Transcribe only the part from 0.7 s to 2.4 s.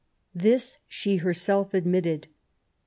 she herself admitted.